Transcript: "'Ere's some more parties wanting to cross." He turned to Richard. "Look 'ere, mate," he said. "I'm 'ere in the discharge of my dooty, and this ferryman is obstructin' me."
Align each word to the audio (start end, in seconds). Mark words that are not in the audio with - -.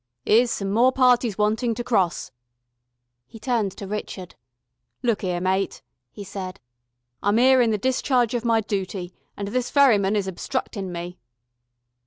"'Ere's 0.25 0.49
some 0.49 0.71
more 0.71 0.91
parties 0.91 1.37
wanting 1.37 1.75
to 1.75 1.83
cross." 1.83 2.31
He 3.27 3.37
turned 3.39 3.71
to 3.73 3.85
Richard. 3.85 4.33
"Look 5.03 5.23
'ere, 5.23 5.39
mate," 5.39 5.83
he 6.09 6.23
said. 6.23 6.59
"I'm 7.21 7.37
'ere 7.37 7.61
in 7.61 7.69
the 7.69 7.77
discharge 7.77 8.33
of 8.33 8.43
my 8.43 8.61
dooty, 8.61 9.13
and 9.37 9.49
this 9.49 9.69
ferryman 9.69 10.15
is 10.15 10.25
obstructin' 10.27 10.91
me." 10.91 11.19